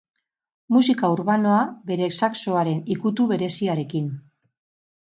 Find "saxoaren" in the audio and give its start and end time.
2.17-2.81